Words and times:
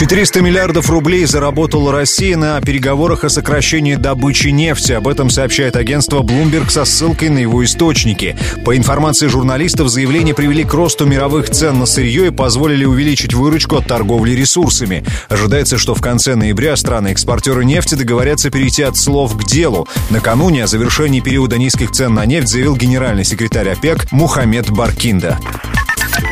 400 0.00 0.40
миллиардов 0.40 0.88
рублей 0.88 1.26
заработала 1.26 1.92
Россия 1.92 2.34
на 2.34 2.58
переговорах 2.62 3.24
о 3.24 3.28
сокращении 3.28 3.96
добычи 3.96 4.48
нефти. 4.48 4.92
Об 4.92 5.06
этом 5.06 5.28
сообщает 5.28 5.76
агентство 5.76 6.22
Bloomberg 6.22 6.70
со 6.70 6.86
ссылкой 6.86 7.28
на 7.28 7.36
его 7.36 7.62
источники. 7.62 8.34
По 8.64 8.78
информации 8.78 9.26
журналистов, 9.26 9.90
заявления 9.90 10.32
привели 10.32 10.64
к 10.64 10.72
росту 10.72 11.04
мировых 11.04 11.50
цен 11.50 11.78
на 11.78 11.84
сырье 11.84 12.28
и 12.28 12.30
позволили 12.30 12.86
увеличить 12.86 13.34
выручку 13.34 13.76
от 13.76 13.88
торговли 13.88 14.30
ресурсами. 14.30 15.04
Ожидается, 15.28 15.76
что 15.76 15.94
в 15.94 16.00
конце 16.00 16.34
ноября 16.34 16.76
страны-экспортеры 16.76 17.66
нефти 17.66 17.94
договорятся 17.94 18.48
перейти 18.48 18.82
от 18.82 18.96
слов 18.96 19.36
к 19.36 19.44
делу. 19.44 19.86
Накануне 20.08 20.64
о 20.64 20.66
завершении 20.66 21.20
периода 21.20 21.58
низких 21.58 21.90
цен 21.90 22.14
на 22.14 22.24
нефть 22.24 22.48
заявил 22.48 22.74
генеральный 22.74 23.26
секретарь 23.26 23.68
ОПЕК 23.68 24.10
Мухаммед 24.12 24.70
Баркинда. 24.70 25.38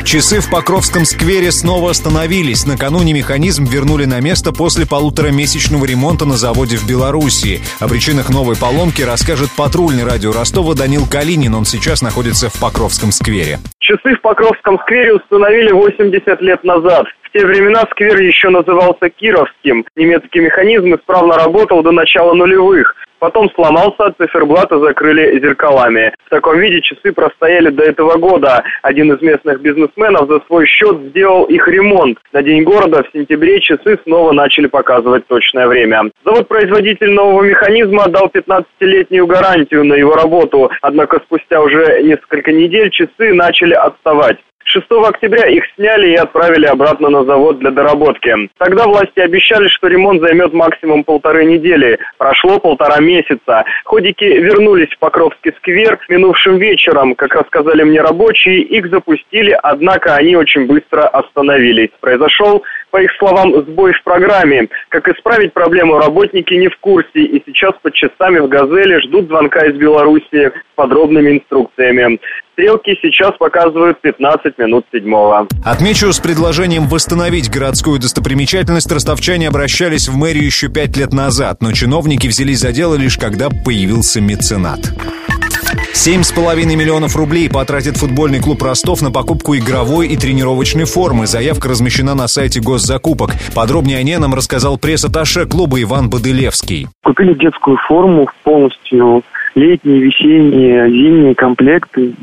Часы 0.03 0.39
в 0.39 0.49
Покровском 0.49 1.05
сквере 1.05 1.51
снова 1.51 1.91
остановились. 1.91 2.65
Накануне 2.65 3.13
механизм 3.13 3.65
вернули 3.65 4.05
на 4.05 4.21
место 4.21 4.51
после 4.51 4.87
полуторамесячного 4.87 5.85
ремонта 5.85 6.25
на 6.25 6.33
заводе 6.33 6.77
в 6.77 6.87
Белоруссии. 6.87 7.59
О 7.79 7.87
причинах 7.87 8.29
новой 8.29 8.55
поломки 8.55 9.03
расскажет 9.03 9.49
патрульный 9.55 10.05
радио 10.05 10.31
Ростова 10.31 10.73
Данил 10.73 11.05
Калинин. 11.05 11.53
Он 11.53 11.65
сейчас 11.65 12.01
находится 12.01 12.49
в 12.49 12.59
Покровском 12.59 13.11
сквере. 13.11 13.59
Часы 13.79 14.15
в 14.15 14.21
Покровском 14.21 14.79
сквере 14.79 15.13
установили 15.13 15.71
80 15.71 16.41
лет 16.41 16.63
назад. 16.63 17.05
В 17.23 17.31
те 17.37 17.45
времена 17.45 17.83
сквер 17.91 18.19
еще 18.19 18.49
назывался 18.49 19.09
Кировским. 19.09 19.85
Немецкий 19.95 20.39
механизм 20.39 20.95
исправно 20.95 21.35
работал 21.35 21.83
до 21.83 21.91
начала 21.91 22.33
нулевых. 22.33 22.95
Потом 23.19 23.49
сломался, 23.51 24.05
а 24.05 24.11
циферблаты 24.11 24.79
закрыли 24.79 25.39
зеркалами. 25.39 26.13
В 26.25 26.29
таком 26.29 26.59
виде 26.59 26.81
часы 26.81 27.11
простояли 27.11 27.69
до 27.69 27.83
этого 27.83 28.17
года. 28.17 28.63
Один 28.81 29.13
из 29.13 29.21
местных 29.21 29.61
бизнесменов 29.61 30.27
за 30.29 30.39
свой 30.47 30.65
счет 30.65 30.97
сделал 31.09 31.43
их 31.45 31.67
ремонт. 31.67 32.17
На 32.31 32.41
День 32.41 32.63
города 32.63 33.03
в 33.03 33.11
сентябре 33.11 33.59
часы 33.59 33.99
снова 34.03 34.31
начали 34.31 34.67
показывать 34.67 35.27
точное 35.27 35.67
время. 35.67 36.09
Завод-производитель 36.25 37.11
нового 37.11 37.43
механизма 37.43 38.07
дал 38.07 38.31
15-летнюю 38.33 39.27
гарантию 39.27 39.83
на 39.83 39.95
его 39.95 40.13
работу. 40.13 40.71
Однако 40.81 41.19
спустя 41.25 41.61
уже 41.61 42.01
несколько 42.03 42.51
недель 42.51 42.89
часы 42.89 43.33
начали 43.33 43.73
отставать. 43.73 44.37
6 44.69 44.85
октября 44.91 45.47
их 45.47 45.63
сняли 45.75 46.11
и 46.11 46.15
отправили 46.15 46.65
обратно 46.65 47.09
на 47.09 47.23
завод 47.23 47.57
для 47.59 47.71
доработки. 47.71 48.33
Тогда 48.57 48.85
власти 48.85 49.19
обещали, 49.19 49.67
что 49.67 49.87
ремонт 49.87 50.21
займет 50.21 50.53
максимум 50.53 51.03
полторы 51.03 51.45
недели. 51.45 51.97
Прошло 52.17 52.59
полтора 52.59 52.99
месяца. 52.99 53.65
Ходики 53.85 54.23
вернулись 54.23 54.89
в 54.89 54.99
Покровский 54.99 55.53
сквер 55.57 55.97
минувшим 56.07 56.57
вечером. 56.57 57.15
Как 57.15 57.33
рассказали 57.33 57.83
мне 57.83 58.01
рабочие, 58.01 58.61
их 58.61 58.89
запустили, 58.89 59.57
однако 59.63 60.15
они 60.15 60.35
очень 60.35 60.67
быстро 60.67 61.07
остановились. 61.07 61.89
Произошел 61.99 62.63
по 62.91 63.01
их 63.01 63.11
словам, 63.17 63.53
сбой 63.63 63.93
в 63.93 64.03
программе. 64.03 64.67
Как 64.89 65.07
исправить 65.07 65.53
проблему, 65.53 65.97
работники 65.97 66.53
не 66.53 66.67
в 66.67 66.77
курсе 66.79 67.21
и 67.21 67.43
сейчас 67.45 67.73
под 67.81 67.93
часами 67.93 68.39
в 68.39 68.47
«Газели» 68.47 68.99
ждут 69.01 69.27
звонка 69.27 69.65
из 69.65 69.75
Беларуси 69.75 70.51
с 70.51 70.75
подробными 70.75 71.37
инструкциями. 71.37 72.19
Стрелки 72.53 72.97
сейчас 73.01 73.37
показывают 73.37 74.01
15 74.01 74.57
минут 74.57 74.85
седьмого. 74.91 75.47
Отмечу, 75.65 76.11
с 76.11 76.19
предложением 76.19 76.87
восстановить 76.87 77.49
городскую 77.49 77.99
достопримечательность 77.99 78.91
ростовчане 78.91 79.47
обращались 79.47 80.09
в 80.09 80.17
мэрию 80.17 80.45
еще 80.45 80.67
пять 80.67 80.97
лет 80.97 81.13
назад, 81.13 81.61
но 81.61 81.71
чиновники 81.71 82.27
взялись 82.27 82.59
за 82.59 82.71
дело 82.71 82.95
лишь 82.95 83.17
когда 83.17 83.49
появился 83.65 84.21
меценат. 84.21 84.79
Семь 85.99 86.23
с 86.23 86.31
половиной 86.31 86.77
миллионов 86.77 87.17
рублей 87.17 87.49
потратит 87.49 87.97
футбольный 87.97 88.39
клуб 88.39 88.63
«Ростов» 88.63 89.01
на 89.01 89.11
покупку 89.11 89.57
игровой 89.57 90.07
и 90.07 90.15
тренировочной 90.15 90.85
формы. 90.85 91.27
Заявка 91.27 91.67
размещена 91.67 92.15
на 92.15 92.29
сайте 92.29 92.61
госзакупок. 92.61 93.31
Подробнее 93.53 93.97
о 93.97 94.03
ней 94.03 94.15
нам 94.15 94.33
рассказал 94.33 94.77
пресс-атташе 94.77 95.45
клуба 95.45 95.81
Иван 95.81 96.09
Бодылевский. 96.09 96.87
Купили 97.03 97.33
детскую 97.33 97.75
форму 97.85 98.29
полностью, 98.43 99.23
летние, 99.55 99.99
весенние, 99.99 100.89
зимние 100.89 101.35
комплекты, 101.35 102.13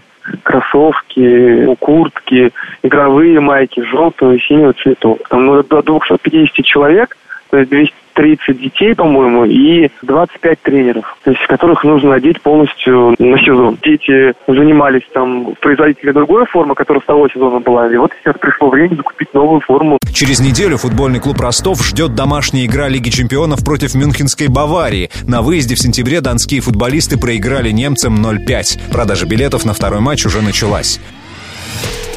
кроссовки, 0.43 1.75
куртки, 1.79 2.53
игровые 2.83 3.41
майки 3.41 3.83
желтого 3.83 4.33
и 4.33 4.41
синего 4.41 4.73
цветов. 4.73 5.19
Там 5.29 5.45
ну, 5.45 5.63
до 5.63 5.83
250 5.83 6.65
человек, 6.65 7.15
то 7.51 7.59
есть 7.59 7.69
200 7.69 7.95
30 8.17 8.59
детей, 8.59 8.95
по-моему, 8.95 9.45
и 9.45 9.89
25 10.03 10.61
тренеров, 10.63 11.17
то 11.23 11.31
есть 11.31 11.47
которых 11.47 11.85
нужно 11.85 12.15
одеть 12.15 12.41
полностью 12.41 13.15
на 13.19 13.39
сезон. 13.39 13.79
Дети 13.83 14.33
занимались 14.49 15.03
там 15.13 15.55
производителя 15.61 16.13
другой 16.13 16.47
формы, 16.47 16.75
которая 16.75 17.03
с 17.03 17.07
того 17.07 17.29
сезона 17.29 17.61
была, 17.61 17.93
и 17.93 17.97
вот 17.97 18.11
сейчас 18.19 18.37
пришло 18.39 18.71
время 18.71 18.97
закупить 18.97 19.33
новую 19.35 19.61
форму. 19.61 19.99
Через 20.13 20.41
неделю 20.41 20.79
футбольный 20.79 21.21
клуб 21.21 21.39
Ростов 21.41 21.85
ждет 21.85 22.15
домашняя 22.15 22.65
игра 22.65 22.89
Лиги 22.89 23.11
чемпионов 23.11 23.63
против 23.65 23.95
Мюнхенской 23.95 24.49
Баварии. 24.49 25.11
На 25.27 25.43
выезде 25.43 25.75
в 25.75 25.79
сентябре 25.79 26.23
донские 26.23 26.63
футболисты 26.63 27.19
проиграли 27.19 27.71
немцам 27.71 28.17
0-5. 28.25 28.91
Продажа 28.91 29.27
билетов 29.27 29.67
на 29.67 29.75
второй 29.75 30.01
матч 30.01 30.25
уже 30.25 30.41
началась. 30.41 30.99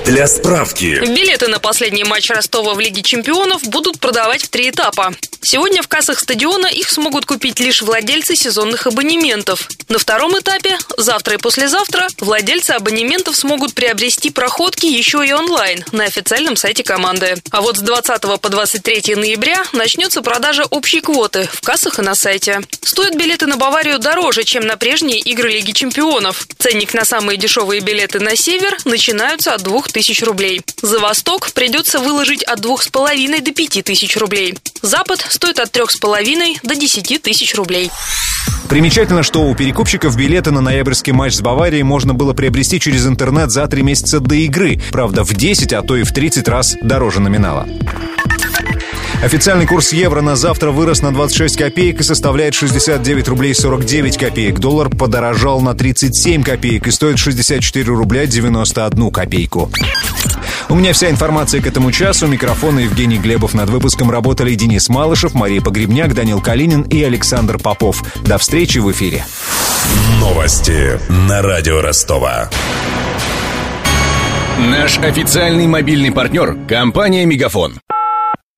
Для 0.06 0.28
справки. 0.28 1.00
Билеты 1.02 1.48
на 1.48 1.60
последний 1.60 2.04
матч 2.04 2.30
Ростова 2.30 2.74
в 2.74 2.80
Лиге 2.80 3.02
чемпионов 3.02 3.64
будут 3.64 4.00
продавать 4.00 4.44
в 4.44 4.50
три 4.50 4.70
этапа. 4.70 5.14
Сегодня 5.42 5.82
в 5.82 5.88
кассах 5.88 6.20
стадиона 6.20 6.68
их 6.68 6.90
смогут 6.90 7.26
купить 7.26 7.60
лишь 7.60 7.82
владельцы 7.82 8.36
сезонных 8.36 8.88
абонементов. 8.88 9.68
На 9.88 9.98
втором 9.98 10.38
этапе, 10.38 10.78
завтра 10.98 11.36
и 11.36 11.38
послезавтра, 11.38 12.08
владельцы 12.20 12.72
абонементов 12.72 13.36
смогут 13.36 13.74
приобрести 13.74 14.30
проходки 14.32 14.86
еще 14.86 15.26
и 15.26 15.32
онлайн 15.32 15.84
на 15.92 16.04
официальном 16.04 16.56
сайте 16.56 16.84
команды. 16.84 17.36
А 17.52 17.62
вот 17.62 17.78
с 17.78 17.82
20 17.82 18.22
по 18.42 18.50
23 18.50 19.16
ноября 19.16 19.64
начнется 19.74 20.22
продажа 20.22 20.66
общей 20.66 21.02
квоты 21.02 21.48
в 21.52 21.62
кассах 21.62 22.00
и 22.00 22.02
на 22.02 22.16
сайте. 22.16 22.62
Стоят 22.82 23.16
билеты 23.16 23.46
на 23.48 23.58
Баварию 23.58 23.98
дороже, 23.98 24.44
чем 24.44 24.68
на 24.68 24.78
прежние 24.78 25.20
игры 25.20 25.50
Лиги 25.50 25.72
чемпионов. 25.72 26.48
Ценник 26.60 26.94
на 26.94 27.06
самые 27.06 27.38
дешевые 27.38 27.82
билеты 27.82 28.20
на 28.20 28.36
север 28.36 28.78
начинаются 28.86 29.54
от 29.54 29.64
2000 29.92 30.24
рублей. 30.24 30.62
За 30.82 31.00
восток 31.00 31.52
придется 31.52 32.00
выложить 32.00 32.44
от 32.44 32.60
2,5 32.60 33.42
до 33.42 33.52
5000 33.52 34.18
рублей. 34.18 34.56
Запад 34.82 35.26
стоит 35.30 35.60
от 35.60 35.76
3,5 35.76 36.60
до 36.64 36.76
10 36.76 37.22
тысяч 37.22 37.56
рублей. 37.56 37.92
Примечательно, 38.70 39.24
что 39.24 39.42
у 39.42 39.56
перекупщиков 39.56 40.16
билеты 40.16 40.52
на 40.52 40.62
ноябрьский 40.62 41.12
матч 41.12 41.34
с 41.34 41.42
Баварией 41.42 41.84
можно 41.84 42.14
было 42.14 42.34
приобрести 42.34 42.80
через 42.80 43.08
интернет 43.08 43.50
за 43.50 43.66
три 43.68 43.82
месяца 43.82 44.20
до 44.20 44.36
игры. 44.36 44.80
Правда, 44.92 45.24
в 45.24 45.34
10, 45.34 45.74
а 45.74 45.82
то 45.82 45.98
и 45.98 46.04
в 46.04 46.14
30 46.14 46.48
раз 46.48 46.76
дороже 46.82 47.20
номинала. 47.20 47.68
Официальный 49.22 49.68
курс 49.68 49.92
евро 49.92 50.22
на 50.22 50.38
завтра 50.38 50.72
вырос 50.72 51.02
на 51.02 51.14
26 51.14 51.58
копеек 51.58 52.00
и 52.00 52.04
составляет 52.04 52.54
69 52.54 53.28
рублей 53.28 53.54
49 53.54 54.18
копеек. 54.18 54.60
Доллар 54.60 54.90
подорожал 54.90 55.60
на 55.60 55.74
37 55.74 56.42
копеек 56.42 56.88
и 56.88 56.92
стоит 56.92 57.20
64 57.20 57.86
рубля 57.88 58.26
91 58.26 59.12
копейку. 59.12 59.70
У 60.70 60.76
меня 60.76 60.94
вся 60.94 61.10
информация 61.10 61.62
к 61.62 61.68
этому 61.68 61.92
часу. 61.92 62.28
Микрофон 62.28 62.80
Евгений 62.80 63.18
Глебов. 63.18 63.54
Над 63.54 63.70
выпуском 63.70 64.10
работали 64.10 64.56
Денис 64.56 64.88
Малышев, 64.88 65.34
Мария 65.34 65.60
Погребняк, 65.60 66.14
Данил 66.14 66.40
Калинин 66.40 66.84
и 66.84 67.04
Александр 67.04 67.58
Попов. 67.58 68.02
До 68.24 68.38
встречи 68.38 68.78
в 68.78 68.90
эфире. 68.92 69.26
Новости 70.22 70.98
на 71.10 71.42
радио 71.42 71.82
Ростова. 71.82 72.50
Наш 74.60 74.98
официальный 75.00 75.68
мобильный 75.68 76.12
партнер– 76.12 76.56
компания 76.70 77.26
«Мегафон». 77.26 77.80